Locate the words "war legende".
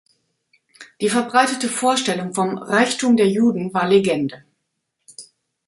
3.71-4.43